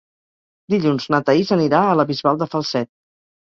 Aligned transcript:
Dilluns 0.73 1.05
na 1.15 1.19
Thaís 1.27 1.51
anirà 1.57 1.83
a 1.91 1.93
la 2.01 2.07
Bisbal 2.13 2.41
de 2.41 2.49
Falset. 2.55 2.91